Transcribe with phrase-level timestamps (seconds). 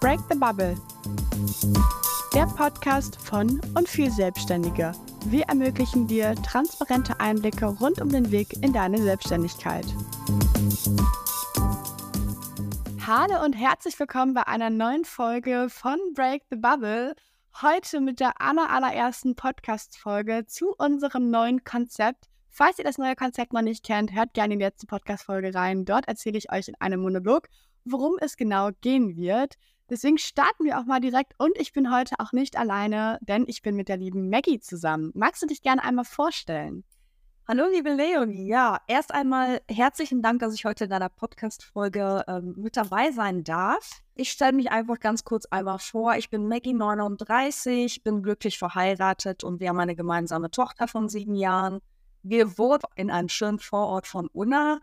[0.00, 0.76] Break the Bubble.
[2.32, 4.92] Der Podcast von und für Selbstständige.
[5.24, 9.86] Wir ermöglichen dir transparente Einblicke rund um den Weg in deine Selbstständigkeit.
[13.04, 17.16] Hallo und herzlich willkommen bei einer neuen Folge von Break the Bubble.
[17.60, 22.28] Heute mit der aller, allerersten Podcast-Folge zu unserem neuen Konzept.
[22.50, 25.84] Falls ihr das neue Konzept noch nicht kennt, hört gerne in die letzte Podcast-Folge rein.
[25.84, 27.48] Dort erzähle ich euch in einem Monolog,
[27.84, 29.54] worum es genau gehen wird.
[29.90, 33.62] Deswegen starten wir auch mal direkt und ich bin heute auch nicht alleine, denn ich
[33.62, 35.12] bin mit der lieben Maggie zusammen.
[35.14, 36.84] Magst du dich gerne einmal vorstellen?
[37.50, 38.46] Hallo, liebe Leonie.
[38.46, 43.42] Ja, erst einmal herzlichen Dank, dass ich heute in deiner Podcast-Folge ähm, mit dabei sein
[43.42, 44.02] darf.
[44.14, 46.14] Ich stelle mich einfach ganz kurz einmal vor.
[46.16, 51.34] Ich bin Maggie, 39, bin glücklich verheiratet und wir haben eine gemeinsame Tochter von sieben
[51.34, 51.80] Jahren.
[52.22, 54.80] Wir wohnen in einem schönen Vorort von Unna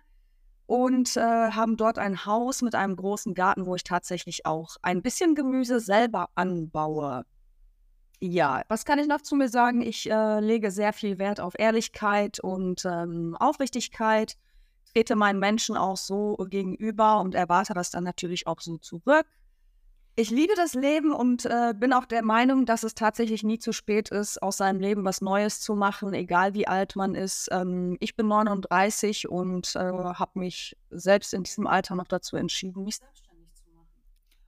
[0.67, 5.01] und äh, haben dort ein Haus mit einem großen Garten, wo ich tatsächlich auch ein
[5.01, 7.25] bisschen Gemüse selber anbaue.
[8.19, 9.81] Ja, was kann ich noch zu mir sagen?
[9.81, 14.35] Ich äh, lege sehr viel Wert auf Ehrlichkeit und ähm, Aufrichtigkeit,
[14.93, 19.27] trete meinen Menschen auch so gegenüber und erwarte das dann natürlich auch so zurück.
[20.17, 23.73] Ich liebe das Leben und äh, bin auch der Meinung, dass es tatsächlich nie zu
[23.73, 27.49] spät ist, aus seinem Leben was Neues zu machen, egal wie alt man ist.
[27.51, 32.85] Ähm, ich bin 39 und äh, habe mich selbst in diesem Alter noch dazu entschieden,
[32.85, 33.89] mich selbstständig zu machen.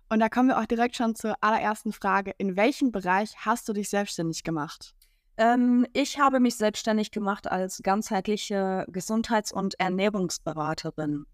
[0.08, 2.32] Und da kommen wir auch direkt schon zur allerersten Frage.
[2.38, 4.96] In welchem Bereich hast du dich selbstständig gemacht?
[5.36, 11.26] Ähm, ich habe mich selbstständig gemacht als ganzheitliche Gesundheits- und Ernährungsberaterin.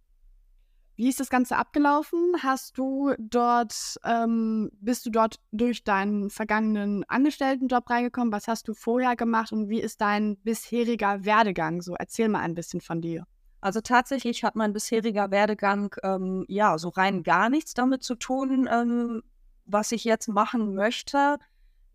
[0.96, 2.36] Wie ist das Ganze abgelaufen?
[2.44, 8.32] Hast du dort, ähm, bist du dort durch deinen vergangenen Angestelltenjob reingekommen?
[8.32, 11.82] Was hast du vorher gemacht und wie ist dein bisheriger Werdegang?
[11.82, 13.26] So, erzähl mal ein bisschen von dir.
[13.60, 18.70] Also tatsächlich hat mein bisheriger Werdegang ähm, ja so rein gar nichts damit zu tun,
[18.72, 19.24] ähm,
[19.66, 21.38] was ich jetzt machen möchte.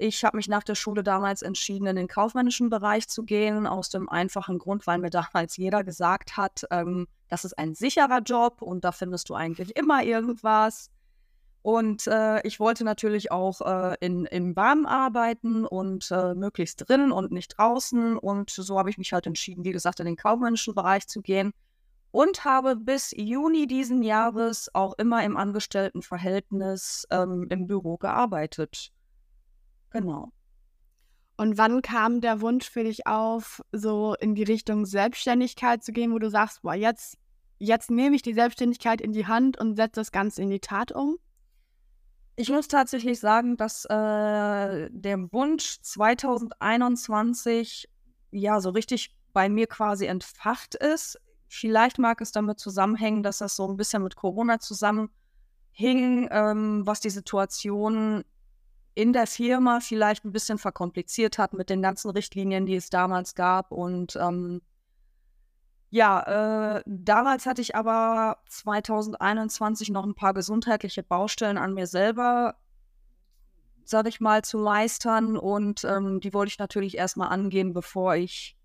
[0.01, 3.89] Ich habe mich nach der Schule damals entschieden, in den kaufmännischen Bereich zu gehen, aus
[3.91, 8.63] dem einfachen Grund, weil mir damals jeder gesagt hat, ähm, das ist ein sicherer Job
[8.63, 10.91] und da findest du eigentlich immer irgendwas.
[11.63, 17.11] Und äh, ich wollte natürlich auch äh, in, im Warmen arbeiten und äh, möglichst drinnen
[17.11, 18.17] und nicht draußen.
[18.17, 21.53] Und so habe ich mich halt entschieden, wie gesagt, in den kaufmännischen Bereich zu gehen.
[22.11, 28.93] Und habe bis Juni diesen Jahres auch immer im Angestelltenverhältnis ähm, im Büro gearbeitet.
[29.91, 30.33] Genau.
[31.37, 36.13] Und wann kam der Wunsch für dich auf, so in die Richtung Selbstständigkeit zu gehen,
[36.13, 37.17] wo du sagst, boah, jetzt,
[37.59, 40.91] jetzt nehme ich die Selbstständigkeit in die Hand und setze das Ganze in die Tat
[40.91, 41.17] um?
[42.35, 47.89] Ich muss tatsächlich sagen, dass äh, der Wunsch 2021
[48.31, 51.21] ja so richtig bei mir quasi entfacht ist.
[51.49, 57.01] Vielleicht mag es damit zusammenhängen, dass das so ein bisschen mit Corona zusammenhing, ähm, was
[57.01, 58.25] die Situation
[58.99, 63.37] in der Firma vielleicht ein bisschen verkompliziert hat mit den ganzen Richtlinien, die es damals
[63.37, 63.71] gab.
[63.71, 64.61] Und ähm,
[65.89, 72.57] ja, äh, damals hatte ich aber 2021 noch ein paar gesundheitliche Baustellen an mir selber,
[73.85, 75.37] sag ich mal, zu meistern.
[75.37, 78.57] Und ähm, die wollte ich natürlich erstmal angehen, bevor ich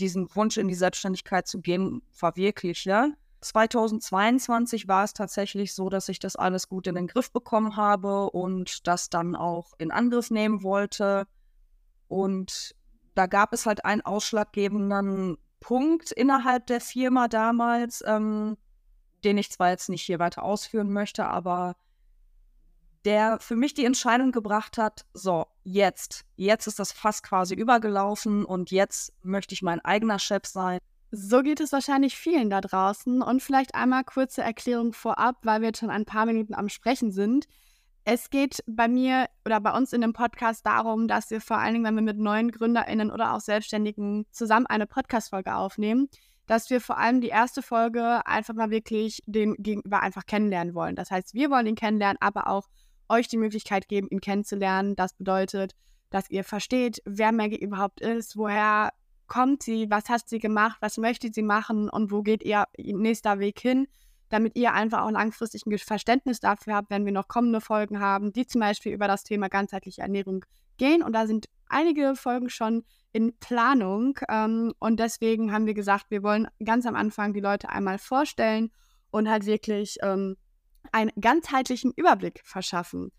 [0.00, 3.12] diesen Wunsch in die Selbstständigkeit zu gehen verwirkliche.
[3.46, 8.30] 2022 war es tatsächlich so, dass ich das alles gut in den Griff bekommen habe
[8.30, 11.26] und das dann auch in Angriff nehmen wollte.
[12.08, 12.74] Und
[13.14, 18.56] da gab es halt einen ausschlaggebenden Punkt innerhalb der Firma damals, ähm,
[19.24, 21.76] den ich zwar jetzt nicht hier weiter ausführen möchte, aber
[23.04, 28.44] der für mich die Entscheidung gebracht hat, so, jetzt, jetzt ist das Fass quasi übergelaufen
[28.44, 30.80] und jetzt möchte ich mein eigener Chef sein
[31.10, 33.22] so geht es wahrscheinlich vielen da draußen.
[33.22, 37.12] Und vielleicht einmal kurze Erklärung vorab, weil wir jetzt schon ein paar Minuten am Sprechen
[37.12, 37.46] sind.
[38.04, 41.74] Es geht bei mir oder bei uns in dem Podcast darum, dass wir vor allen
[41.74, 46.08] Dingen, wenn wir mit neuen GründerInnen oder auch Selbstständigen zusammen eine Podcast-Folge aufnehmen,
[46.46, 50.94] dass wir vor allem die erste Folge einfach mal wirklich den Gegenüber einfach kennenlernen wollen.
[50.94, 52.68] Das heißt, wir wollen ihn kennenlernen, aber auch
[53.08, 54.94] euch die Möglichkeit geben, ihn kennenzulernen.
[54.94, 55.74] Das bedeutet,
[56.10, 58.92] dass ihr versteht, wer Maggie überhaupt ist, woher
[59.26, 63.38] kommt sie, was hat sie gemacht, was möchte sie machen und wo geht ihr nächster
[63.38, 63.88] Weg hin,
[64.28, 68.32] damit ihr einfach auch langfristig ein Verständnis dafür habt, wenn wir noch kommende Folgen haben,
[68.32, 70.44] die zum Beispiel über das Thema ganzheitliche Ernährung
[70.78, 71.02] gehen.
[71.02, 74.18] Und da sind einige Folgen schon in Planung.
[74.28, 78.70] Ähm, und deswegen haben wir gesagt, wir wollen ganz am Anfang die Leute einmal vorstellen
[79.10, 80.36] und halt wirklich ähm,
[80.92, 83.12] einen ganzheitlichen Überblick verschaffen.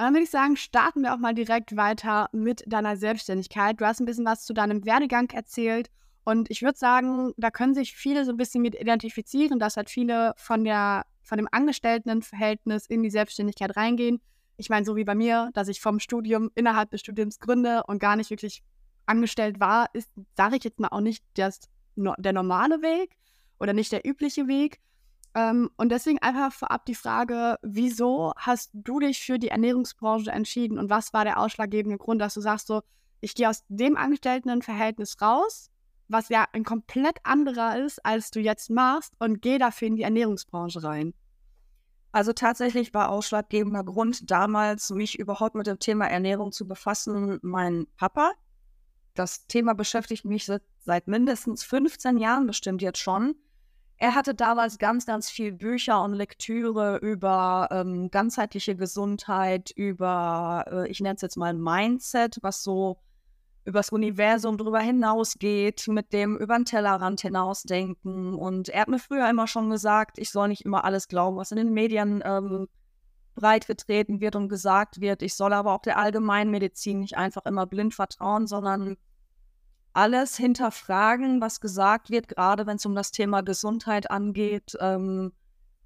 [0.00, 3.78] Und dann würde ich sagen, starten wir auch mal direkt weiter mit deiner Selbstständigkeit.
[3.78, 5.90] Du hast ein bisschen was zu deinem Werdegang erzählt.
[6.24, 9.90] Und ich würde sagen, da können sich viele so ein bisschen mit identifizieren, dass halt
[9.90, 14.22] viele von der von dem Angestelltenverhältnis in die Selbstständigkeit reingehen.
[14.56, 17.98] Ich meine, so wie bei mir, dass ich vom Studium innerhalb des Studiums gründe und
[17.98, 18.62] gar nicht wirklich
[19.04, 21.60] angestellt war, ist, sage ich jetzt mal auch nicht das,
[21.96, 23.18] der normale Weg
[23.58, 24.80] oder nicht der übliche Weg.
[25.34, 30.78] Ähm, und deswegen einfach vorab die Frage, wieso hast du dich für die Ernährungsbranche entschieden
[30.78, 32.82] und was war der ausschlaggebende Grund, dass du sagst so,
[33.20, 35.70] ich gehe aus dem Angestelltenverhältnis raus,
[36.08, 40.02] was ja ein komplett anderer ist, als du jetzt machst und gehe dafür in die
[40.02, 41.14] Ernährungsbranche rein?
[42.12, 47.86] Also tatsächlich war ausschlaggebender Grund damals, mich überhaupt mit dem Thema Ernährung zu befassen, mein
[47.96, 48.32] Papa.
[49.14, 53.36] Das Thema beschäftigt mich seit, seit mindestens 15 Jahren bestimmt jetzt schon.
[54.02, 60.88] Er hatte damals ganz, ganz viel Bücher und Lektüre über ähm, ganzheitliche Gesundheit, über, äh,
[60.88, 62.98] ich nenne es jetzt mal Mindset, was so
[63.66, 68.34] übers Universum drüber hinausgeht, mit dem über den Tellerrand hinausdenken.
[68.34, 71.50] Und er hat mir früher immer schon gesagt, ich soll nicht immer alles glauben, was
[71.50, 72.68] in den Medien ähm,
[73.34, 75.20] breitgetreten wird und gesagt wird.
[75.20, 78.96] Ich soll aber auch der Allgemeinmedizin nicht einfach immer blind vertrauen, sondern
[79.92, 84.76] alles hinterfragen, was gesagt wird, gerade wenn es um das Thema Gesundheit angeht.
[84.80, 85.32] Ähm,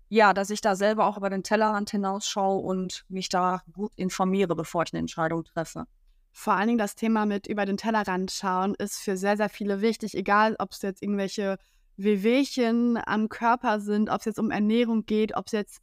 [0.08, 4.54] ja, dass ich da selber auch über den Tellerrand hinausschaue und mich da gut informiere,
[4.54, 5.86] bevor ich eine Entscheidung treffe.
[6.32, 9.80] Vor allen Dingen das Thema mit über den Tellerrand schauen ist für sehr, sehr viele
[9.80, 11.58] wichtig, egal ob es jetzt irgendwelche
[11.96, 15.80] Wehwehchen am Körper sind, ob es jetzt um Ernährung geht, ob es jetzt,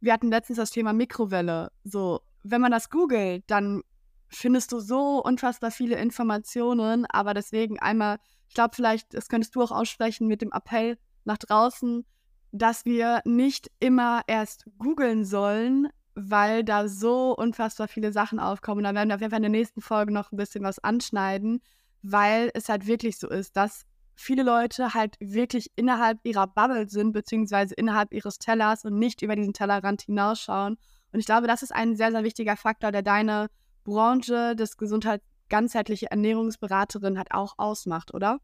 [0.00, 1.70] wir hatten letztens das Thema Mikrowelle.
[1.84, 3.82] So, wenn man das googelt, dann
[4.28, 9.62] findest du so unfassbar viele Informationen, aber deswegen einmal, ich glaube vielleicht, das könntest du
[9.62, 12.04] auch aussprechen mit dem Appell nach draußen,
[12.52, 18.84] dass wir nicht immer erst googeln sollen, weil da so unfassbar viele Sachen aufkommen.
[18.84, 21.62] Da werden wir auf jeden Fall in der nächsten Folge noch ein bisschen was anschneiden,
[22.02, 23.84] weil es halt wirklich so ist, dass
[24.14, 29.36] viele Leute halt wirklich innerhalb ihrer Bubble sind, beziehungsweise innerhalb ihres Tellers und nicht über
[29.36, 30.76] diesen Tellerrand hinausschauen.
[31.12, 33.48] Und ich glaube, das ist ein sehr, sehr wichtiger Faktor, der deine
[33.88, 38.38] Branche des Gesundheit ganzheitliche Ernährungsberaterin hat auch ausmacht, oder?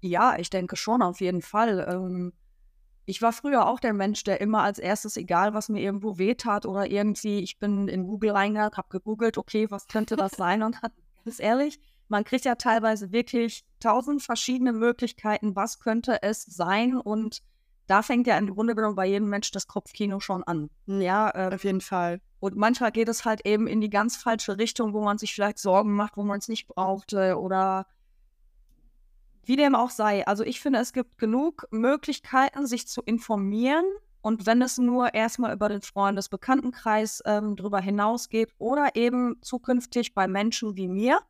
[0.00, 1.84] Ja, ich denke schon, auf jeden Fall.
[1.90, 2.32] Ähm,
[3.04, 6.64] ich war früher auch der Mensch, der immer als erstes, egal was mir irgendwo wehtat
[6.64, 10.80] oder irgendwie, ich bin in Google reingegangen, habe gegoogelt, okay, was könnte das sein und
[10.80, 10.92] hat,
[11.24, 17.42] ganz ehrlich, man kriegt ja teilweise wirklich tausend verschiedene Möglichkeiten, was könnte es sein und
[17.86, 20.70] da fängt ja im Grunde genommen bei jedem Mensch das Kopfkino schon an.
[20.86, 22.20] Ja, äh, auf jeden Fall.
[22.40, 25.58] Und manchmal geht es halt eben in die ganz falsche Richtung, wo man sich vielleicht
[25.58, 27.86] Sorgen macht, wo man es nicht brauchte oder
[29.44, 30.26] wie dem auch sei.
[30.26, 33.84] Also ich finde, es gibt genug Möglichkeiten, sich zu informieren.
[34.22, 40.26] Und wenn es nur erstmal über den Freundesbekanntenkreis ähm, drüber hinausgeht oder eben zukünftig bei
[40.26, 41.20] Menschen wie mir,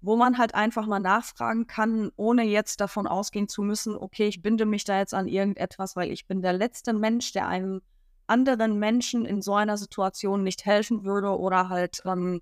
[0.00, 4.42] wo man halt einfach mal nachfragen kann, ohne jetzt davon ausgehen zu müssen, okay, ich
[4.42, 7.80] binde mich da jetzt an irgendetwas, weil ich bin der letzte Mensch, der einem
[8.26, 12.40] anderen Menschen in so einer Situation nicht helfen würde oder halt, ähm,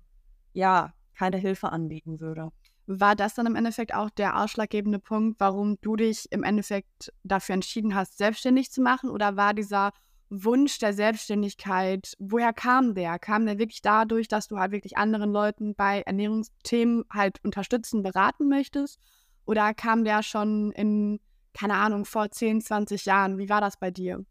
[0.53, 2.51] ja, keine Hilfe anbieten würde.
[2.87, 7.55] War das dann im Endeffekt auch der ausschlaggebende Punkt, warum du dich im Endeffekt dafür
[7.55, 9.09] entschieden hast, selbstständig zu machen?
[9.09, 9.91] Oder war dieser
[10.29, 13.19] Wunsch der Selbstständigkeit, woher kam der?
[13.19, 18.47] Kam der wirklich dadurch, dass du halt wirklich anderen Leuten bei Ernährungsthemen halt unterstützen, beraten
[18.49, 18.99] möchtest?
[19.45, 21.19] Oder kam der schon in,
[21.53, 23.37] keine Ahnung, vor 10, 20 Jahren?
[23.37, 24.25] Wie war das bei dir?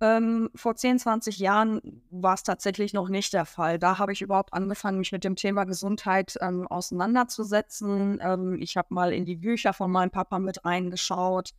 [0.00, 3.78] Ähm, vor 10, 20 Jahren war es tatsächlich noch nicht der Fall.
[3.78, 8.18] Da habe ich überhaupt angefangen, mich mit dem Thema Gesundheit ähm, auseinanderzusetzen.
[8.20, 11.50] Ähm, ich habe mal in die Bücher von meinem Papa mit reingeschaut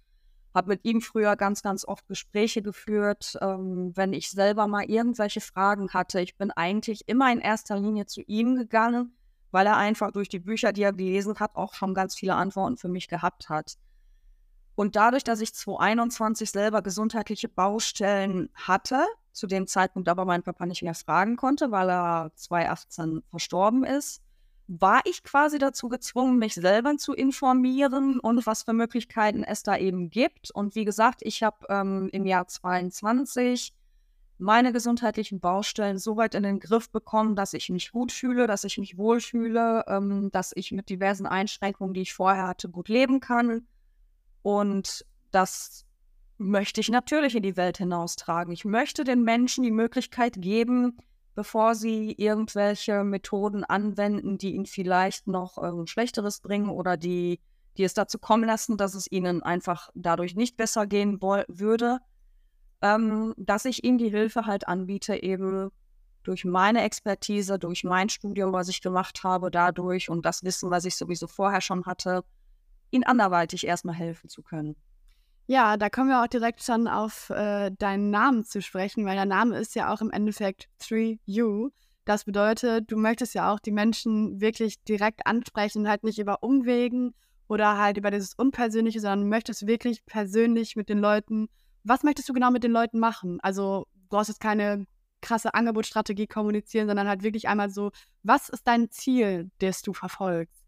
[0.56, 5.42] habe mit ihm früher ganz, ganz oft Gespräche geführt, ähm, wenn ich selber mal irgendwelche
[5.42, 6.22] Fragen hatte.
[6.22, 9.16] Ich bin eigentlich immer in erster Linie zu ihm gegangen,
[9.52, 12.78] weil er einfach durch die Bücher, die er gelesen hat, auch schon ganz viele Antworten
[12.78, 13.76] für mich gehabt hat.
[14.76, 20.66] Und dadurch, dass ich 2021 selber gesundheitliche Baustellen hatte, zu dem Zeitpunkt aber mein Papa
[20.66, 24.22] nicht mehr fragen konnte, weil er 2018 verstorben ist,
[24.68, 29.78] war ich quasi dazu gezwungen, mich selber zu informieren und was für Möglichkeiten es da
[29.78, 30.50] eben gibt.
[30.52, 33.74] Und wie gesagt, ich habe ähm, im Jahr 22
[34.38, 38.64] meine gesundheitlichen Baustellen so weit in den Griff bekommen, dass ich mich gut fühle, dass
[38.64, 43.20] ich mich wohlfühle, ähm, dass ich mit diversen Einschränkungen, die ich vorher hatte, gut leben
[43.20, 43.68] kann.
[44.42, 45.86] Und das
[46.38, 48.52] möchte ich natürlich in die Welt hinaustragen.
[48.52, 50.98] Ich möchte den Menschen die Möglichkeit geben,
[51.36, 57.42] bevor sie irgendwelche Methoden anwenden, die ihnen vielleicht noch ähm, Schlechteres bringen oder die,
[57.78, 62.00] die es dazu kommen lassen, dass es ihnen einfach dadurch nicht besser gehen würde,
[62.82, 65.72] ähm, dass ich ihnen die Hilfe halt anbiete, eben
[66.24, 70.86] durch meine Expertise, durch mein Studium, was ich gemacht habe, dadurch und das Wissen, was
[70.86, 72.24] ich sowieso vorher schon hatte,
[72.92, 74.76] ihnen anderweitig erstmal helfen zu können.
[75.48, 79.26] Ja, da kommen wir auch direkt schon auf äh, deinen Namen zu sprechen, weil der
[79.26, 81.70] Name ist ja auch im Endeffekt 3U.
[82.04, 87.14] Das bedeutet, du möchtest ja auch die Menschen wirklich direkt ansprechen halt nicht über Umwegen
[87.48, 91.48] oder halt über dieses Unpersönliche, sondern möchtest wirklich persönlich mit den Leuten,
[91.84, 93.40] was möchtest du genau mit den Leuten machen?
[93.42, 94.88] Also du hast jetzt keine
[95.22, 97.92] krasse Angebotsstrategie kommunizieren, sondern halt wirklich einmal so,
[98.24, 100.65] was ist dein Ziel, das du verfolgst?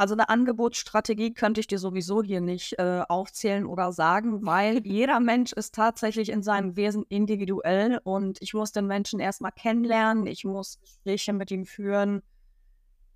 [0.00, 5.20] Also eine Angebotsstrategie könnte ich dir sowieso hier nicht äh, aufzählen oder sagen, weil jeder
[5.20, 10.46] Mensch ist tatsächlich in seinem Wesen individuell und ich muss den Menschen erstmal kennenlernen, ich
[10.46, 12.22] muss Gespräche mit ihm führen,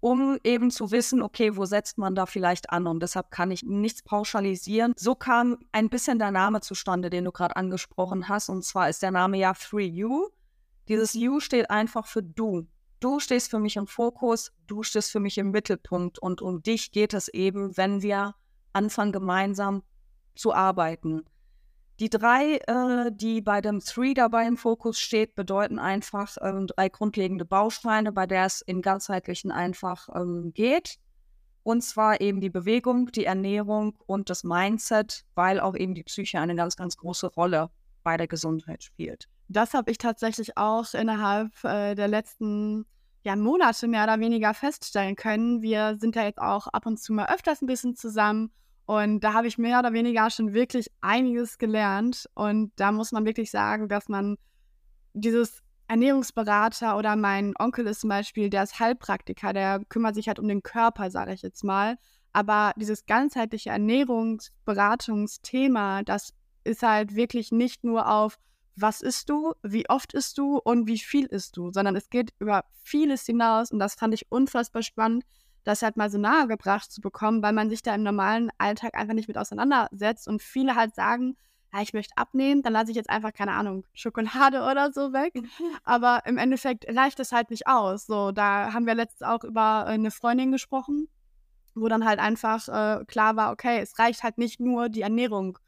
[0.01, 3.63] um eben zu wissen, okay, wo setzt man da vielleicht an und deshalb kann ich
[3.63, 4.93] nichts pauschalisieren.
[4.95, 9.03] So kam ein bisschen der Name zustande, den du gerade angesprochen hast und zwar ist
[9.03, 10.27] der Name ja 3U.
[10.89, 12.67] Dieses U steht einfach für du
[13.01, 16.93] du stehst für mich im Fokus, du stehst für mich im Mittelpunkt und um dich
[16.93, 18.35] geht es eben, wenn wir
[18.73, 19.83] anfangen gemeinsam
[20.35, 21.25] zu arbeiten.
[22.01, 26.89] Die drei, äh, die bei dem Three dabei im Fokus steht, bedeuten einfach ähm, drei
[26.89, 30.99] grundlegende Bausteine, bei der es im ganzheitlichen einfach ähm, geht.
[31.63, 36.41] Und zwar eben die Bewegung, die Ernährung und das Mindset, weil auch eben die Psyche
[36.41, 37.71] eine ganz, ganz große Rolle
[38.03, 39.29] bei der Gesundheit spielt.
[39.49, 42.87] Das habe ich tatsächlich auch innerhalb äh, der letzten
[43.23, 45.63] ja, Monate mehr oder weniger feststellen können.
[45.63, 48.51] Wir sind ja jetzt auch ab und zu mal öfters ein bisschen zusammen
[48.87, 52.29] und da habe ich mehr oder weniger schon wirklich einiges gelernt.
[52.35, 54.37] Und da muss man wirklich sagen, dass man
[55.15, 60.39] dieses Ernährungsberater oder mein Onkel ist zum Beispiel, der ist Heilpraktiker, der kümmert sich halt
[60.39, 61.97] um den Körper, sage ich jetzt mal.
[62.33, 66.35] Aber dieses ganzheitliche Ernährungsberatungsthema, das
[66.65, 68.39] ist halt wirklich nicht nur auf
[68.77, 72.33] was isst du, wie oft isst du und wie viel isst du, sondern es geht
[72.39, 75.25] über vieles hinaus und das fand ich unfassbar spannend,
[75.65, 78.95] das halt mal so nahe gebracht zu bekommen, weil man sich da im normalen Alltag
[78.97, 81.37] einfach nicht mit auseinandersetzt und viele halt sagen,
[81.73, 85.35] ja, ich möchte abnehmen, dann lasse ich jetzt einfach, keine Ahnung, Schokolade oder so weg.
[85.85, 88.07] Aber im Endeffekt reicht es halt nicht aus.
[88.07, 91.09] So, da haben wir letztens auch über eine Freundin gesprochen,
[91.75, 95.59] wo dann halt einfach äh, klar war, okay, es reicht halt nicht nur die Ernährung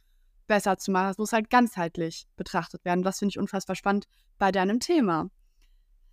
[0.47, 1.11] besser zu machen.
[1.11, 3.03] Es muss halt ganzheitlich betrachtet werden.
[3.03, 4.07] Das finde ich unfassbar spannend
[4.39, 5.31] bei deinem Thema.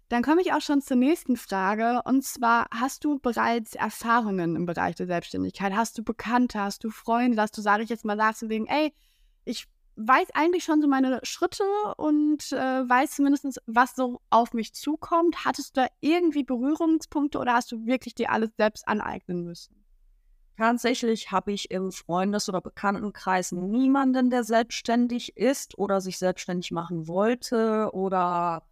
[0.10, 2.02] Dann komme ich auch schon zur nächsten Frage.
[2.06, 5.74] Und zwar, hast du bereits Erfahrungen im Bereich der Selbstständigkeit?
[5.74, 8.94] Hast du Bekannte, hast du Freunde, dass du, sage ich jetzt mal, sagst, wegen, ey,
[9.46, 11.64] ich weiß eigentlich schon so meine Schritte
[11.98, 15.46] und äh, weiß zumindest, was so auf mich zukommt.
[15.46, 19.83] Hattest du da irgendwie Berührungspunkte oder hast du wirklich dir alles selbst aneignen müssen?
[20.58, 27.08] Tatsächlich habe ich im Freundes- oder Bekanntenkreis niemanden, der selbstständig ist oder sich selbstständig machen
[27.08, 28.64] wollte oder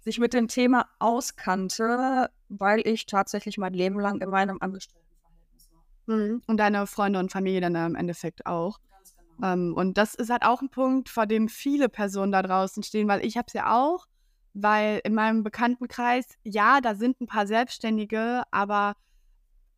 [0.00, 6.16] sich mit dem Thema auskannte, weil ich tatsächlich mein Leben lang in meinem Angestelltenverhältnis war.
[6.16, 6.42] Mhm.
[6.46, 8.80] Und deine Freunde und Familie dann im Endeffekt auch.
[8.90, 9.52] Ganz genau.
[9.52, 13.06] Ähm, und das ist halt auch ein Punkt, vor dem viele Personen da draußen stehen,
[13.06, 14.06] weil ich habe es ja auch,
[14.54, 18.94] weil in meinem Bekanntenkreis, ja, da sind ein paar Selbstständige, aber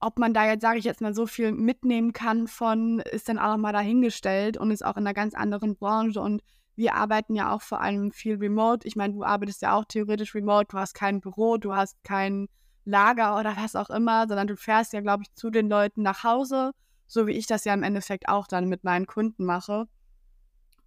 [0.04, 3.38] ob man da jetzt, sage ich jetzt mal, so viel mitnehmen kann von, ist dann
[3.38, 6.42] auch mal dahingestellt und ist auch in einer ganz anderen Branche und
[6.76, 8.87] wir arbeiten ja auch vor allem viel remote.
[8.87, 12.49] Ich meine, du arbeitest ja auch theoretisch remote, du hast kein Büro, du hast kein
[12.84, 16.25] Lager oder was auch immer, sondern du fährst ja, glaube ich, zu den Leuten nach
[16.25, 16.73] Hause,
[17.06, 19.87] so wie ich das ja im Endeffekt auch dann mit meinen Kunden mache.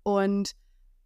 [0.04, 0.52] Und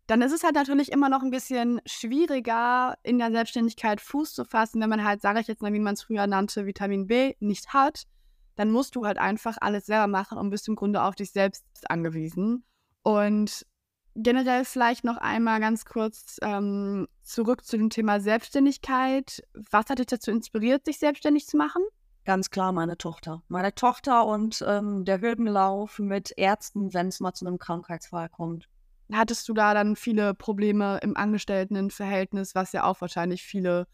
[0.08, 4.46] dann ist es halt natürlich immer noch ein bisschen schwieriger, in der Selbstständigkeit Fuß zu
[4.46, 7.36] fassen, wenn man halt, sage ich jetzt mal, wie man es früher nannte, Vitamin B
[7.39, 8.03] nicht hat.
[8.55, 11.65] Dann musst du halt einfach alles selber machen und bist im Grunde auf dich selbst
[11.89, 12.65] angewiesen.
[13.03, 13.65] Und
[14.15, 19.43] generell vielleicht noch einmal ganz kurz ähm, zurück zu dem Thema Selbstständigkeit.
[19.53, 21.84] Was hat dich dazu inspiriert, sich selbstständig zu machen?
[22.25, 23.41] Ganz klar meine Tochter.
[23.48, 28.67] Meine Tochter und ähm, der Hürdenlauf mit Ärzten, wenn es mal zu einem Krankheitsfall kommt
[29.17, 33.87] hattest du da dann viele Probleme im Angestelltenverhältnis, was ja auch wahrscheinlich viele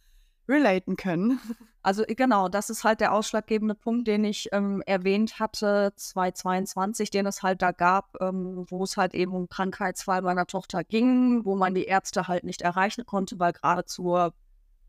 [0.48, 1.40] relaten können.
[1.84, 7.26] Also genau, das ist halt der ausschlaggebende Punkt, den ich ähm, erwähnt hatte, 2022, den
[7.26, 11.56] es halt da gab, ähm, wo es halt eben um Krankheitsfall meiner Tochter ging, wo
[11.56, 14.34] man die Ärzte halt nicht erreichen konnte, weil gerade zur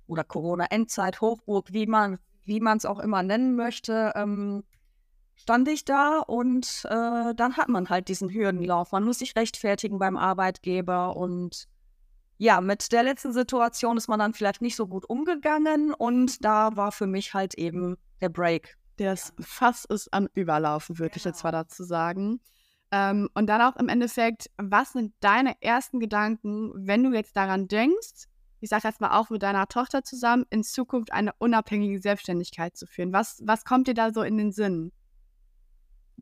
[0.08, 2.18] oder Corona-Endzeit, Hochburg, wie man
[2.48, 4.64] wie es auch immer nennen möchte, ähm,
[5.38, 8.92] stand ich da und äh, dann hat man halt diesen Hürdenlauf.
[8.92, 11.68] Man muss sich rechtfertigen beim Arbeitgeber und
[12.36, 16.76] ja, mit der letzten Situation ist man dann vielleicht nicht so gut umgegangen und da
[16.76, 18.76] war für mich halt eben der Break.
[18.96, 21.16] Das Fass ist am Überlaufen, würde genau.
[21.16, 21.62] ich jetzt mal genau.
[21.62, 22.40] dazu sagen.
[22.90, 27.68] Ähm, und dann auch im Endeffekt, was sind deine ersten Gedanken, wenn du jetzt daran
[27.68, 28.26] denkst,
[28.60, 32.86] ich sage jetzt mal auch mit deiner Tochter zusammen, in Zukunft eine unabhängige Selbstständigkeit zu
[32.86, 33.12] führen?
[33.12, 34.92] Was, was kommt dir da so in den Sinn?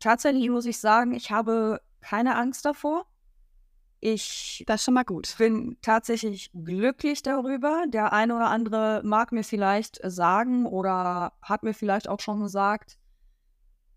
[0.01, 3.07] Tatsächlich muss ich sagen, ich habe keine Angst davor.
[4.01, 5.35] Ich das ist schon mal gut.
[5.39, 7.85] bin tatsächlich glücklich darüber.
[7.89, 12.99] Der eine oder andere mag mir vielleicht sagen oder hat mir vielleicht auch schon gesagt,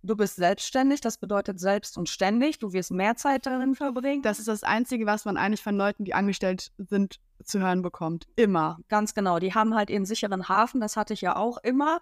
[0.03, 4.21] du bist selbstständig, das bedeutet selbst und ständig, du wirst mehr Zeit darin verbringen.
[4.21, 8.27] Das ist das Einzige, was man eigentlich von Leuten, die angestellt sind, zu hören bekommt.
[8.35, 8.79] Immer.
[8.87, 9.39] Ganz genau.
[9.39, 12.01] Die haben halt ihren sicheren Hafen, das hatte ich ja auch immer.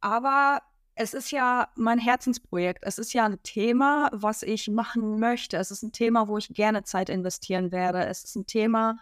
[0.00, 0.60] Aber
[1.00, 2.84] es ist ja mein Herzensprojekt.
[2.84, 5.56] Es ist ja ein Thema, was ich machen möchte.
[5.56, 8.04] Es ist ein Thema, wo ich gerne Zeit investieren werde.
[8.04, 8.98] Es ist ein Thema,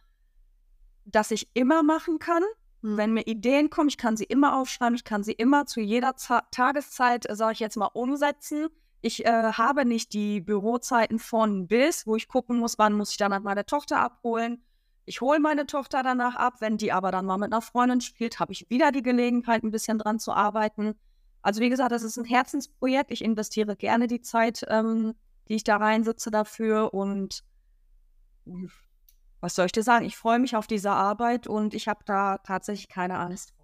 [1.05, 2.45] das ich immer machen kann.
[2.83, 2.97] Hm.
[2.97, 6.15] Wenn mir Ideen kommen, ich kann sie immer aufschreiben, ich kann sie immer zu jeder
[6.15, 8.69] Z Tageszeit, sage ich jetzt mal, umsetzen.
[9.01, 13.17] Ich äh, habe nicht die Bürozeiten von bis, wo ich gucken muss, wann muss ich
[13.17, 14.63] dann meine Tochter abholen.
[15.05, 16.61] Ich hole meine Tochter danach ab.
[16.61, 19.73] Wenn die aber dann mal mit einer Freundin spielt, habe ich wieder die Gelegenheit, ein
[19.73, 20.95] bisschen dran zu arbeiten.
[21.49, 23.11] Also wie gesagt, das ist ein Herzensprojekt.
[23.11, 25.15] Ich investiere gerne die Zeit, ähm,
[25.49, 26.93] die ich da reinsitze dafür.
[26.93, 27.43] Und
[29.41, 30.05] was soll ich dir sagen?
[30.05, 33.55] Ich freue mich auf diese Arbeit und ich habe da tatsächlich keine Angst.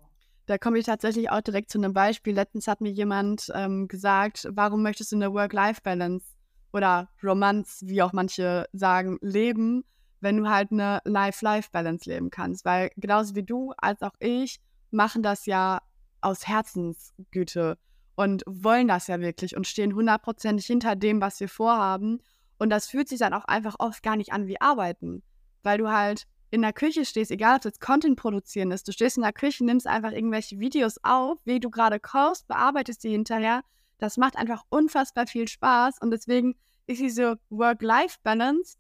[0.47, 2.35] Da komme ich tatsächlich auch direkt zu einem Beispiel.
[2.35, 6.25] Letztens hat mir jemand ähm, gesagt, warum möchtest du eine Work-Life-Balance
[6.73, 9.85] oder Romanz, wie auch manche sagen, leben,
[10.21, 12.65] wenn du halt eine Life-Life-Balance leben kannst?
[12.65, 14.59] Weil genauso wie du als auch ich
[14.91, 15.83] machen das ja
[16.25, 17.79] aus Herzensgüte
[18.17, 22.21] und wollen das ja wirklich und stehen hundertprozentig hinter dem, was wir vorhaben.
[22.59, 25.23] Und das fühlt sich dann auch einfach oft gar nicht an wie Arbeiten,
[25.63, 29.17] weil du halt in der Küche stehst, egal ob das Content produzieren ist, du stehst
[29.17, 33.63] in der Küche, nimmst einfach irgendwelche Videos auf, wie du gerade kochst, bearbeitest die hinterher.
[33.99, 36.55] Das macht einfach unfassbar viel Spaß und deswegen
[36.87, 38.77] ist diese Work-Life-Balance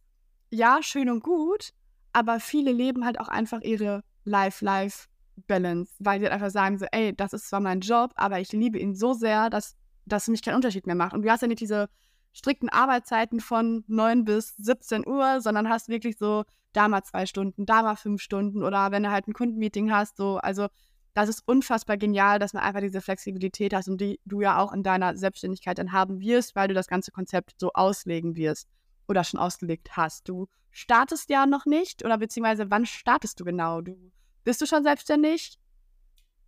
[0.50, 1.70] ja schön und gut,
[2.12, 5.08] aber viele leben halt auch einfach ihre Life-Life
[5.46, 8.52] Balance, weil sie halt einfach sagen so, ey, das ist zwar mein Job, aber ich
[8.52, 9.76] liebe ihn so sehr, dass
[10.06, 11.14] das für mich keinen Unterschied mehr macht.
[11.14, 11.88] Und du hast ja nicht diese
[12.32, 17.66] strikten Arbeitszeiten von 9 bis 17 Uhr, sondern hast wirklich so da mal zwei Stunden,
[17.66, 20.68] da mal fünf Stunden oder wenn du halt ein Kundenmeeting hast, so, also
[21.14, 24.72] das ist unfassbar genial, dass man einfach diese Flexibilität hast und die du ja auch
[24.72, 28.68] in deiner Selbstständigkeit dann haben wirst, weil du das ganze Konzept so auslegen wirst
[29.06, 30.28] oder schon ausgelegt hast.
[30.28, 33.80] Du startest ja noch nicht oder beziehungsweise wann startest du genau?
[33.80, 33.96] Du
[34.44, 35.58] bist du schon selbstständig?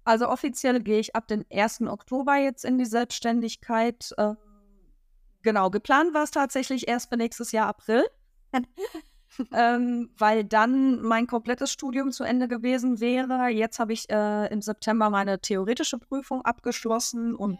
[0.04, 1.82] Also offiziell gehe ich ab dem 1.
[1.82, 4.14] Oktober jetzt in die Selbstständigkeit.
[4.16, 4.34] Äh,
[5.42, 8.04] genau, geplant war es tatsächlich erst für nächstes Jahr April,
[9.52, 13.48] ähm, weil dann mein komplettes Studium zu Ende gewesen wäre.
[13.48, 17.58] Jetzt habe ich äh, im September meine theoretische Prüfung abgeschlossen und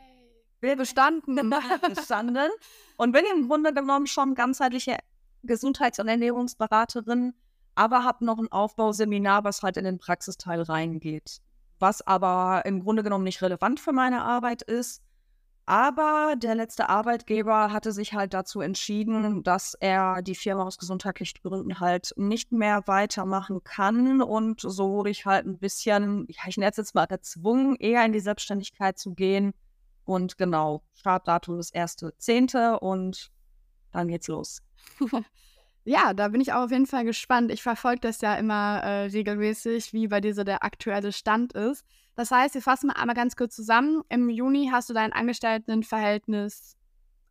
[0.61, 1.53] will bestanden.
[1.89, 2.51] bestanden
[2.97, 4.99] und bin im Grunde genommen schon ganzheitliche
[5.43, 7.35] Gesundheits- und Ernährungsberaterin
[7.77, 11.39] aber habe noch ein Aufbauseminar, was halt in den Praxisteil reingeht.
[11.79, 15.03] Was aber im Grunde genommen nicht relevant für meine Arbeit ist.
[15.67, 21.41] Aber der letzte Arbeitgeber hatte sich halt dazu entschieden, dass er die Firma aus gesundheitlichen
[21.43, 24.23] Gründen halt nicht mehr weitermachen kann.
[24.23, 28.05] Und so wurde ich halt ein bisschen, ja, ich nenne es jetzt mal gezwungen, eher
[28.07, 29.53] in die Selbstständigkeit zu gehen.
[30.05, 32.79] Und genau, Startdatum ist 1.10.
[32.79, 33.33] und
[33.91, 34.63] dann geht's los.
[35.89, 37.53] Ja, da bin ich auch auf jeden Fall gespannt.
[37.53, 41.85] Ich verfolge das ja immer äh, regelmäßig, wie bei dir so der aktuelle Stand ist.
[42.17, 44.03] Das heißt, wir fassen mal einmal ganz kurz zusammen.
[44.09, 46.77] Im Juni hast du dein Angestelltenverhältnis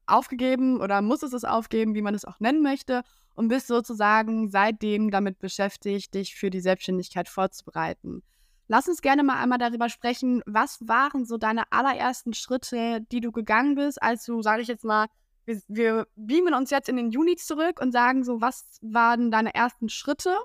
[0.05, 5.11] aufgegeben oder musstest es aufgeben, wie man es auch nennen möchte, und bist sozusagen seitdem
[5.11, 8.23] damit beschäftigt, dich für die Selbstständigkeit vorzubereiten.
[8.69, 13.33] Lass uns gerne mal einmal darüber sprechen, was waren so deine allerersten Schritte, die du
[13.33, 15.07] gegangen bist, als du, sage ich jetzt mal,
[15.45, 19.53] wir, wir beamen uns jetzt in den Juni zurück und sagen so, was waren deine
[19.53, 20.35] ersten Schritte?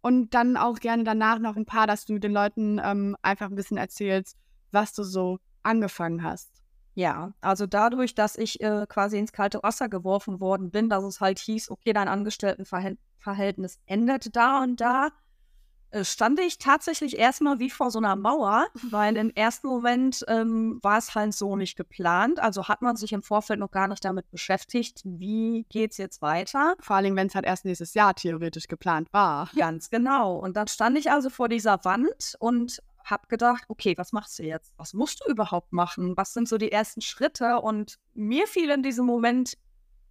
[0.00, 3.54] Und dann auch gerne danach noch ein paar, dass du den Leuten ähm, einfach ein
[3.54, 4.36] bisschen erzählst,
[4.70, 6.62] was du so angefangen hast.
[6.94, 11.20] Ja, also dadurch, dass ich äh, quasi ins kalte Wasser geworfen worden bin, dass es
[11.20, 15.08] halt hieß, okay, dein Angestelltenverhältnis endet da und da,
[16.02, 20.98] stand ich tatsächlich erstmal wie vor so einer Mauer, weil im ersten Moment ähm, war
[20.98, 22.40] es halt so nicht geplant.
[22.40, 26.22] Also hat man sich im Vorfeld noch gar nicht damit beschäftigt, wie geht es jetzt
[26.22, 26.74] weiter.
[26.80, 29.50] Vor allem, wenn es halt erst nächstes Jahr theoretisch geplant war.
[29.56, 30.36] Ganz genau.
[30.36, 34.44] Und dann stand ich also vor dieser Wand und habe gedacht, okay, was machst du
[34.44, 34.72] jetzt?
[34.78, 36.16] Was musst du überhaupt machen?
[36.16, 37.60] Was sind so die ersten Schritte?
[37.60, 39.58] Und mir fiel in diesem Moment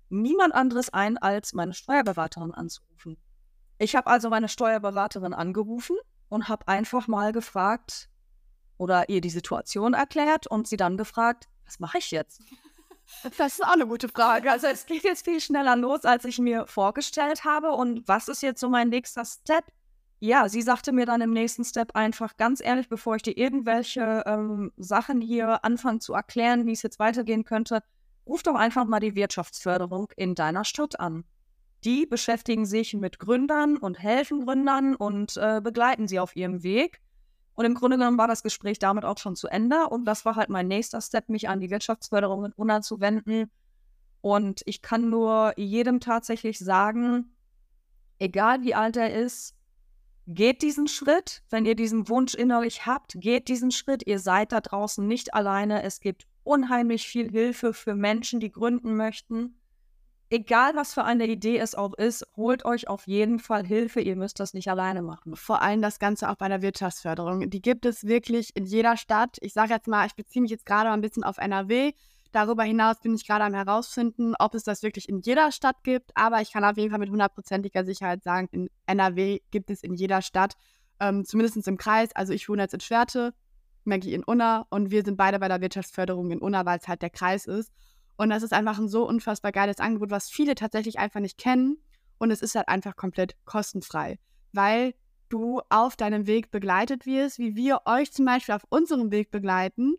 [0.09, 3.17] niemand anderes ein, als meine Steuerberaterin anzurufen.
[3.77, 5.97] Ich habe also meine Steuerberaterin angerufen
[6.29, 8.09] und habe einfach mal gefragt
[8.77, 12.41] oder ihr die Situation erklärt und sie dann gefragt, was mache ich jetzt?
[13.37, 14.49] Das ist auch eine gute Frage.
[14.49, 17.71] Also es geht jetzt viel schneller los, als ich mir vorgestellt habe.
[17.71, 19.65] Und was ist jetzt so mein nächster Step?
[20.19, 24.23] Ja, sie sagte mir dann im nächsten Step einfach ganz ehrlich, bevor ich dir irgendwelche
[24.25, 27.83] ähm, Sachen hier anfange zu erklären, wie es jetzt weitergehen könnte,
[28.25, 31.25] ruf doch einfach mal die Wirtschaftsförderung in deiner Stadt an.
[31.85, 37.01] Die beschäftigen sich mit Gründern und helfen Gründern und äh, begleiten sie auf ihrem Weg.
[37.55, 39.87] Und im Grunde genommen war das Gespräch damit auch schon zu Ende.
[39.89, 43.51] Und das war halt mein nächster Step, mich an die Wirtschaftsförderung in UNA zu wenden.
[44.21, 47.35] Und ich kann nur jedem tatsächlich sagen,
[48.17, 49.55] egal wie alt er ist,
[50.25, 51.43] geht diesen Schritt.
[51.49, 54.07] Wenn ihr diesen Wunsch innerlich habt, geht diesen Schritt.
[54.07, 55.83] Ihr seid da draußen nicht alleine.
[55.83, 59.55] Es gibt unheimlich viel Hilfe für Menschen, die gründen möchten
[60.33, 64.01] egal was für eine Idee es auch ist, holt euch auf jeden Fall Hilfe.
[64.01, 65.35] Ihr müsst das nicht alleine machen.
[65.35, 67.51] Vor allem das Ganze auch bei der Wirtschaftsförderung.
[67.51, 69.37] Die gibt es wirklich in jeder Stadt.
[69.41, 71.93] Ich sage jetzt mal, ich beziehe mich jetzt gerade ein bisschen auf NRW.
[72.31, 76.09] Darüber hinaus bin ich gerade am herausfinden, ob es das wirklich in jeder Stadt gibt.
[76.15, 79.93] Aber ich kann auf jeden Fall mit hundertprozentiger Sicherheit sagen, in NRW gibt es in
[79.93, 80.55] jeder Stadt,
[80.99, 82.09] ähm, zumindest im Kreis.
[82.15, 83.35] Also ich wohne jetzt in Schwerte,
[83.83, 87.03] Maggie in Unna und wir sind beide bei der Wirtschaftsförderung in Unna, weil es halt
[87.03, 87.71] der Kreis ist.
[88.17, 91.77] Und das ist einfach ein so unfassbar geiles Angebot, was viele tatsächlich einfach nicht kennen.
[92.17, 94.19] Und es ist halt einfach komplett kostenfrei,
[94.51, 94.93] weil
[95.29, 99.95] du auf deinem Weg begleitet wirst, wie wir euch zum Beispiel auf unserem Weg begleiten,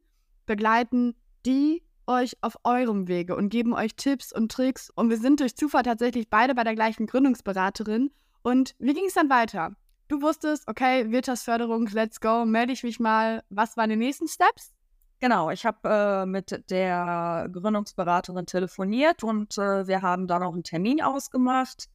[0.47, 4.91] begleiten die euch auf eurem Wege und geben euch Tipps und Tricks.
[4.91, 8.11] Und wir sind durch Zufall tatsächlich beide bei der gleichen Gründungsberaterin.
[8.43, 9.75] Und wie ging es dann weiter?
[10.09, 13.43] Du wusstest, okay, Wirtschaftsförderung, let's go, melde ich mich mal.
[13.49, 14.74] Was waren die nächsten Steps?
[15.25, 20.65] Genau, ich habe äh, mit der Gründungsberaterin telefoniert und äh, wir haben dann auch einen
[20.65, 21.89] Termin ausgemacht.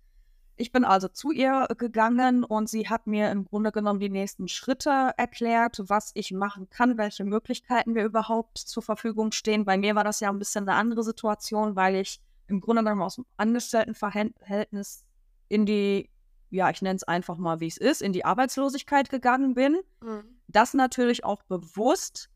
[0.56, 4.48] Ich bin also zu ihr gegangen und sie hat mir im Grunde genommen die nächsten
[4.48, 9.64] Schritte erklärt, was ich machen kann, welche Möglichkeiten mir überhaupt zur Verfügung stehen.
[9.64, 13.04] Bei mir war das ja ein bisschen eine andere Situation, weil ich im Grunde genommen
[13.04, 15.06] aus dem Angestelltenverhältnis
[15.50, 16.10] in die,
[16.50, 19.78] ja, ich nenne es einfach mal, wie es ist, in die Arbeitslosigkeit gegangen bin.
[20.02, 20.24] Mhm.
[20.48, 22.29] Das natürlich auch bewusst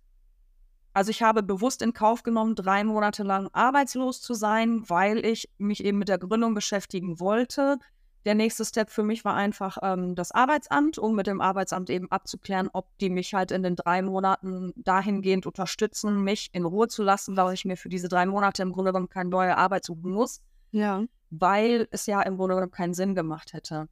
[0.93, 5.49] also ich habe bewusst in Kauf genommen, drei Monate lang arbeitslos zu sein, weil ich
[5.57, 7.79] mich eben mit der Gründung beschäftigen wollte.
[8.25, 12.09] Der nächste Step für mich war einfach ähm, das Arbeitsamt, um mit dem Arbeitsamt eben
[12.09, 17.03] abzuklären, ob die mich halt in den drei Monaten dahingehend unterstützen, mich in Ruhe zu
[17.03, 20.11] lassen, weil ich mir für diese drei Monate im Grunde genommen keine neue Arbeit suchen
[20.11, 20.41] muss.
[20.71, 21.03] Ja.
[21.31, 23.89] Weil es ja im Grunde genommen keinen Sinn gemacht hätte.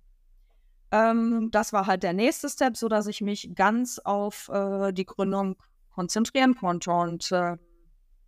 [0.92, 5.58] Ähm, das war halt der nächste Step, sodass ich mich ganz auf äh, die Gründung
[5.92, 7.58] konzentrieren konnte und äh,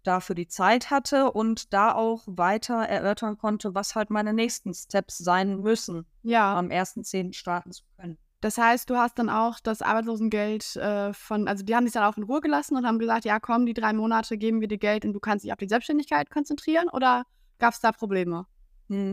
[0.04, 5.18] dafür die Zeit hatte und da auch weiter erörtern konnte, was halt meine nächsten Steps
[5.18, 6.58] sein müssen, ja.
[6.58, 7.34] am 1.10.
[7.34, 8.18] starten zu können.
[8.42, 12.04] Das heißt, du hast dann auch das Arbeitslosengeld äh, von, also die haben sich dann
[12.04, 14.78] auch in Ruhe gelassen und haben gesagt, ja komm, die drei Monate geben wir dir
[14.78, 17.24] Geld und du kannst dich auf die Selbstständigkeit konzentrieren oder
[17.60, 18.46] gab es da Probleme?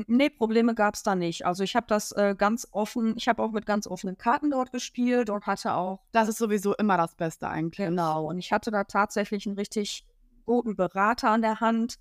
[0.07, 1.47] Nee, Probleme gab es da nicht.
[1.47, 4.73] Also ich habe das äh, ganz offen, ich habe auch mit ganz offenen Karten dort
[4.73, 6.01] gespielt und hatte auch.
[6.13, 7.87] Das ist sowieso immer das Beste eigentlich.
[7.87, 8.27] Genau.
[8.27, 10.07] Und ich hatte da tatsächlich einen richtig
[10.45, 11.97] guten Berater an der Hand,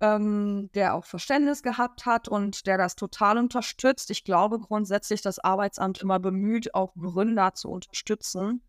[0.00, 4.10] ähm, der auch Verständnis gehabt hat und der das total unterstützt.
[4.10, 8.62] Ich glaube grundsätzlich, das Arbeitsamt immer bemüht, auch Gründer zu unterstützen.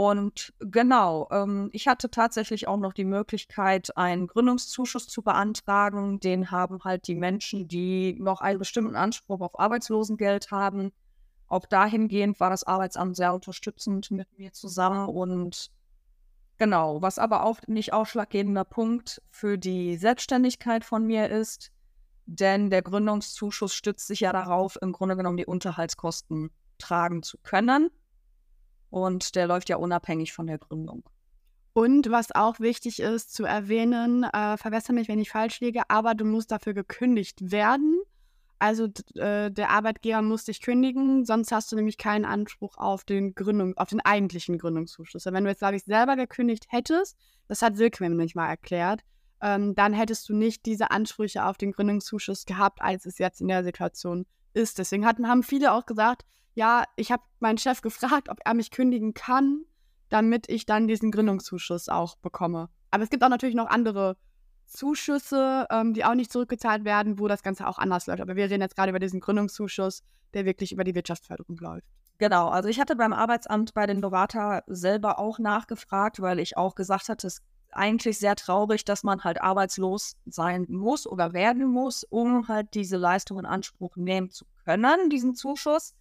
[0.00, 6.20] Und genau, ähm, ich hatte tatsächlich auch noch die Möglichkeit, einen Gründungszuschuss zu beantragen.
[6.20, 10.90] Den haben halt die Menschen, die noch einen bestimmten Anspruch auf Arbeitslosengeld haben.
[11.48, 15.06] Auch dahingehend war das Arbeitsamt sehr unterstützend mit mir zusammen.
[15.06, 15.70] Und
[16.56, 21.72] genau, was aber auch nicht ausschlaggebender Punkt für die Selbstständigkeit von mir ist,
[22.24, 27.90] denn der Gründungszuschuss stützt sich ja darauf, im Grunde genommen die Unterhaltskosten tragen zu können.
[28.90, 31.04] Und der läuft ja unabhängig von der Gründung.
[31.72, 36.14] Und was auch wichtig ist zu erwähnen, äh, verbessere mich, wenn ich falsch liege, aber
[36.14, 38.00] du musst dafür gekündigt werden.
[38.58, 43.34] Also äh, der Arbeitgeber muss dich kündigen, sonst hast du nämlich keinen Anspruch auf den
[43.34, 45.24] Gründung, auf den eigentlichen Gründungszuschuss.
[45.24, 47.16] Wenn du jetzt, glaube ich, selber gekündigt hättest,
[47.48, 49.00] das hat Silke mir nämlich mal erklärt,
[49.40, 53.48] ähm, dann hättest du nicht diese Ansprüche auf den Gründungszuschuss gehabt, als es jetzt in
[53.48, 54.78] der Situation ist.
[54.78, 58.70] Deswegen hatten, haben viele auch gesagt, ja, ich habe meinen Chef gefragt, ob er mich
[58.70, 59.64] kündigen kann,
[60.08, 62.68] damit ich dann diesen Gründungszuschuss auch bekomme.
[62.90, 64.16] Aber es gibt auch natürlich noch andere
[64.66, 68.20] Zuschüsse, ähm, die auch nicht zurückgezahlt werden, wo das Ganze auch anders läuft.
[68.20, 70.02] Aber wir reden jetzt gerade über diesen Gründungszuschuss,
[70.34, 71.86] der wirklich über die Wirtschaftsförderung läuft.
[72.18, 76.74] Genau, also ich hatte beim Arbeitsamt bei den Berater selber auch nachgefragt, weil ich auch
[76.74, 81.66] gesagt hatte, es ist eigentlich sehr traurig, dass man halt arbeitslos sein muss oder werden
[81.66, 85.94] muss, um halt diese Leistung in Anspruch nehmen zu können, diesen Zuschuss.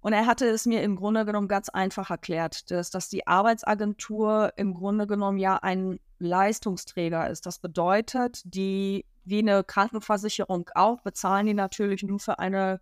[0.00, 4.52] Und er hatte es mir im Grunde genommen ganz einfach erklärt, dass, dass die Arbeitsagentur
[4.56, 7.44] im Grunde genommen ja ein Leistungsträger ist.
[7.46, 12.80] Das bedeutet, die, wie eine Krankenversicherung auch, bezahlen die natürlich nur für eine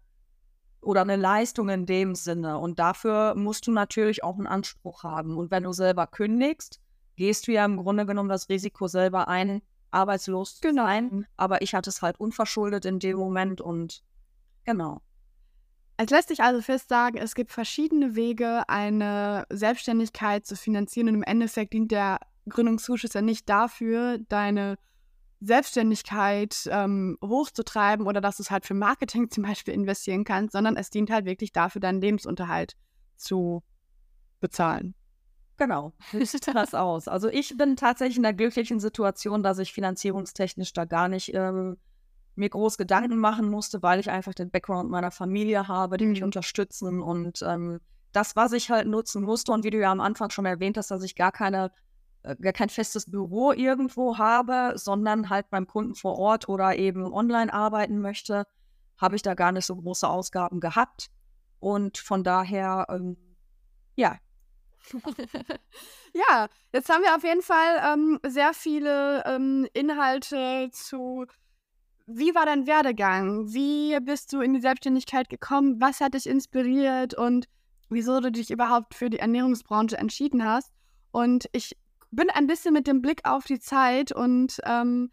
[0.81, 2.59] oder eine Leistung in dem Sinne.
[2.59, 5.37] Und dafür musst du natürlich auch einen Anspruch haben.
[5.37, 6.81] Und wenn du selber kündigst,
[7.16, 11.26] gehst du ja im Grunde genommen das Risiko selber ein, arbeitslos zu sein.
[11.37, 14.04] Aber ich hatte es halt unverschuldet in dem Moment und
[14.68, 15.00] Genau.
[16.00, 21.16] Es lässt sich also fest sagen, es gibt verschiedene Wege, eine Selbstständigkeit zu finanzieren und
[21.16, 24.78] im Endeffekt dient der Gründungszuschuss ja nicht dafür, deine
[25.40, 30.76] Selbstständigkeit ähm, hochzutreiben oder dass du es halt für Marketing zum Beispiel investieren kannst, sondern
[30.76, 32.76] es dient halt wirklich dafür, deinen Lebensunterhalt
[33.16, 33.64] zu
[34.40, 34.94] bezahlen.
[35.56, 37.08] Genau, sieht das aus?
[37.08, 41.76] Also ich bin tatsächlich in der glücklichen Situation, dass ich finanzierungstechnisch da gar nicht ähm,
[42.38, 46.20] mir groß Gedanken machen musste, weil ich einfach den Background meiner Familie habe, die mich
[46.20, 46.27] mhm.
[46.27, 47.81] unterstützen und ähm,
[48.12, 50.90] das, was ich halt nutzen musste und wie du ja am Anfang schon erwähnt hast,
[50.90, 51.70] dass ich gar keine
[52.22, 57.12] äh, gar kein festes Büro irgendwo habe, sondern halt beim Kunden vor Ort oder eben
[57.12, 58.44] online arbeiten möchte,
[58.96, 61.11] habe ich da gar nicht so große Ausgaben gehabt.
[61.61, 63.16] Und von daher, ähm,
[63.96, 64.16] ja,
[66.14, 71.27] ja, jetzt haben wir auf jeden Fall ähm, sehr viele ähm, Inhalte zu,
[72.11, 73.53] wie war dein Werdegang?
[73.53, 75.79] Wie bist du in die Selbstständigkeit gekommen?
[75.79, 77.49] Was hat dich inspiriert und
[77.90, 80.73] wieso du dich überhaupt für die Ernährungsbranche entschieden hast?
[81.11, 81.77] Und ich
[82.11, 85.11] bin ein bisschen mit dem Blick auf die Zeit und ähm,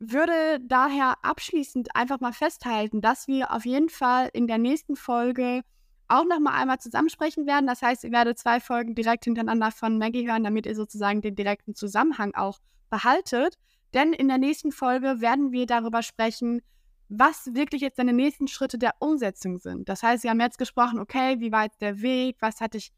[0.00, 5.62] würde daher abschließend einfach mal festhalten, dass wir auf jeden Fall in der nächsten Folge
[6.08, 7.68] auch noch mal einmal zusammensprechen werden.
[7.68, 11.36] Das heißt, ihr werdet zwei Folgen direkt hintereinander von Maggie hören, damit ihr sozusagen den
[11.36, 12.58] direkten Zusammenhang auch
[12.90, 13.56] behaltet.
[13.94, 16.62] Denn in der nächsten Folge werden wir darüber sprechen,
[17.08, 19.88] was wirklich jetzt deine nächsten Schritte der Umsetzung sind.
[19.88, 22.90] Das heißt, wir haben jetzt gesprochen, okay, wie war jetzt der Weg, was hat dich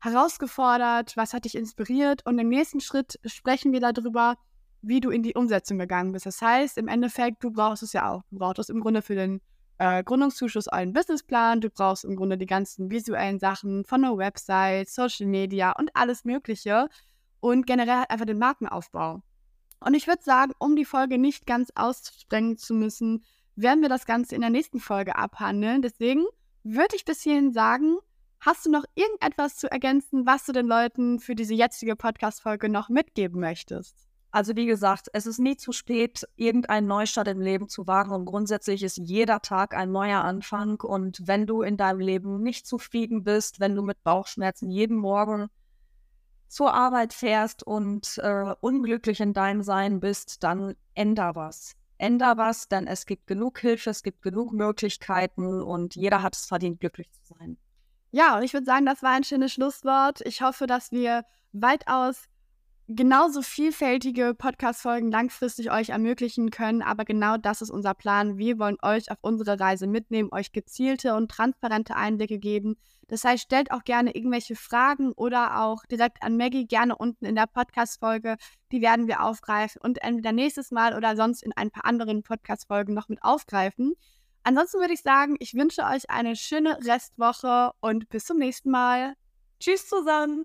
[0.00, 4.36] herausgefordert, was hat dich inspiriert und im nächsten Schritt sprechen wir darüber,
[4.82, 6.26] wie du in die Umsetzung gegangen bist.
[6.26, 8.22] Das heißt, im Endeffekt, du brauchst es ja auch.
[8.30, 9.40] Du brauchst es im Grunde für den
[9.78, 14.90] äh, Gründungszuschuss einen Businessplan, du brauchst im Grunde die ganzen visuellen Sachen von der Website,
[14.90, 16.88] Social Media und alles Mögliche
[17.40, 19.22] und generell einfach den Markenaufbau.
[19.84, 23.22] Und ich würde sagen, um die Folge nicht ganz aussprengen zu müssen,
[23.54, 25.82] werden wir das Ganze in der nächsten Folge abhandeln.
[25.82, 26.24] Deswegen
[26.62, 27.98] würde ich bis hierhin sagen,
[28.40, 32.88] hast du noch irgendetwas zu ergänzen, was du den Leuten für diese jetzige Podcast-Folge noch
[32.88, 34.08] mitgeben möchtest?
[34.30, 38.24] Also wie gesagt, es ist nie zu spät, irgendeinen Neustart im Leben zu wagen und
[38.24, 43.22] grundsätzlich ist jeder Tag ein neuer Anfang und wenn du in deinem Leben nicht zufrieden
[43.22, 45.50] bist, wenn du mit Bauchschmerzen jeden Morgen
[46.48, 51.74] zur Arbeit fährst und äh, unglücklich in deinem Sein bist, dann änder was.
[51.98, 56.46] Änder was, denn es gibt genug Hilfe, es gibt genug Möglichkeiten und jeder hat es
[56.46, 57.56] verdient, glücklich zu sein.
[58.10, 60.20] Ja, und ich würde sagen, das war ein schönes Schlusswort.
[60.24, 62.28] Ich hoffe, dass wir weitaus
[62.88, 66.82] genauso vielfältige Podcast-Folgen langfristig euch ermöglichen können.
[66.82, 68.36] Aber genau das ist unser Plan.
[68.38, 72.76] Wir wollen euch auf unsere Reise mitnehmen, euch gezielte und transparente Einblicke geben.
[73.08, 77.34] Das heißt, stellt auch gerne irgendwelche Fragen oder auch direkt an Maggie gerne unten in
[77.34, 78.36] der Podcast-Folge.
[78.72, 82.94] Die werden wir aufgreifen und entweder nächstes Mal oder sonst in ein paar anderen Podcast-Folgen
[82.94, 83.94] noch mit aufgreifen.
[84.42, 89.14] Ansonsten würde ich sagen, ich wünsche euch eine schöne Restwoche und bis zum nächsten Mal.
[89.58, 90.44] Tschüss zusammen.